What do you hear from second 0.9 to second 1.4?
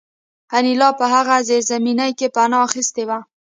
په هغه